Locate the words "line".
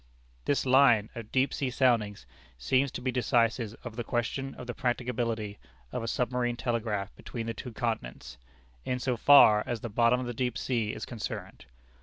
0.65-1.11